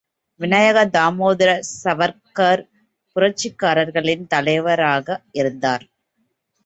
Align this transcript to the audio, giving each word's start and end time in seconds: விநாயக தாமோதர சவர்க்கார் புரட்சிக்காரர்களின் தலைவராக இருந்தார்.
விநாயக 0.39 0.77
தாமோதர 0.95 1.49
சவர்க்கார் 1.73 2.63
புரட்சிக்காரர்களின் 3.15 4.25
தலைவராக 4.27 5.07
இருந்தார். 5.33 5.85